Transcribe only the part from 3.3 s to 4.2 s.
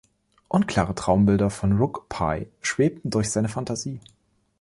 Fantasie.